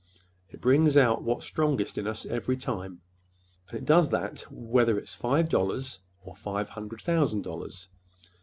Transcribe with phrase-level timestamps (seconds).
[0.49, 3.01] It brings out what's strongest in us, every time.
[3.69, 7.87] And it does that whether it's five dollars or five hundred thousand dollars.